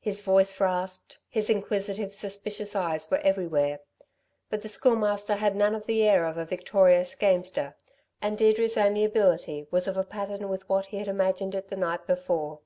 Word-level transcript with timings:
His 0.00 0.20
voice 0.20 0.60
rasped; 0.60 1.18
his 1.30 1.48
inquisitive, 1.48 2.14
suspicious 2.14 2.76
eyes 2.76 3.10
were 3.10 3.20
everywhere. 3.20 3.80
But 4.50 4.60
the 4.60 4.68
Schoolmaster 4.68 5.36
had 5.36 5.56
none 5.56 5.74
of 5.74 5.86
the 5.86 6.02
air 6.02 6.26
of 6.26 6.36
a 6.36 6.44
victorious 6.44 7.14
gamester, 7.14 7.74
and 8.20 8.36
Deirdre's 8.36 8.76
amiability 8.76 9.68
was 9.70 9.88
of 9.88 9.96
a 9.96 10.04
pattern 10.04 10.50
with 10.50 10.68
what 10.68 10.88
he 10.92 10.98
had 10.98 11.08
imagined 11.08 11.54
it 11.54 11.68
the 11.68 11.76
night 11.76 12.06
before. 12.06 12.60